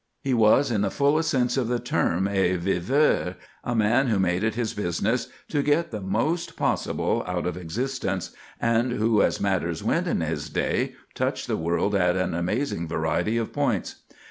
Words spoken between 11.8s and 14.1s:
at an amazing variety of points.